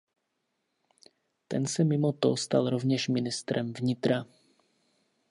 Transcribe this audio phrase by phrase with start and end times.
[1.47, 4.25] Ten se mimo to stal rovněž ministrem vnitra.